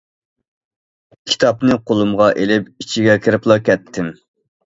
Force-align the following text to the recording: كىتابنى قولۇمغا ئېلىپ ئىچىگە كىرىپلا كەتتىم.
كىتابنى 1.31 1.75
قولۇمغا 1.91 2.29
ئېلىپ 2.43 2.71
ئىچىگە 2.85 3.17
كىرىپلا 3.27 3.61
كەتتىم. 3.69 4.09